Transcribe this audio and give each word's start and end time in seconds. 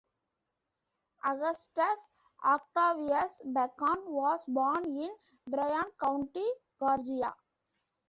Augustus 1.23 2.07
Octavius 2.43 3.39
Bacon 3.53 4.01
was 4.07 4.43
born 4.45 4.83
in 4.97 5.11
Bryan 5.45 5.91
County, 6.03 6.47
Georgia. 6.79 7.35